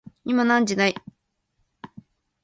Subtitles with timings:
[0.25, 0.95] 今何時だい